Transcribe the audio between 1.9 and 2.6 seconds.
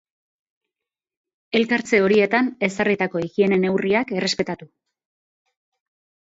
horietan